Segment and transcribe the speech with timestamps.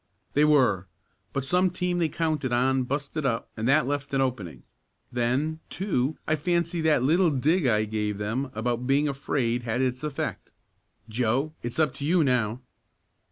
[0.33, 0.87] "They were,
[1.31, 4.63] but some team they counted on busted up and that left an opening.
[5.11, 10.03] Then, too, I fancy that little dig I gave them about being afraid had its
[10.03, 10.51] effect.
[11.07, 12.61] Joe, it's up to you now."